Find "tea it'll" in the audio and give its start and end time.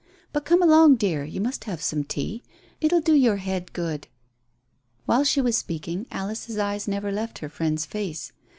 2.03-3.01